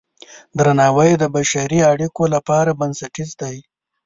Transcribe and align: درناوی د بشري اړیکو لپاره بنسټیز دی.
درناوی 0.57 1.11
د 1.17 1.23
بشري 1.35 1.79
اړیکو 1.91 2.23
لپاره 2.33 2.77
بنسټیز 2.79 3.29
دی. 3.41 3.57